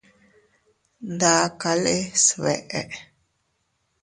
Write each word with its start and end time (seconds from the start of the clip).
Ndakale 1.13 1.95
sbeʼe. 2.25 2.79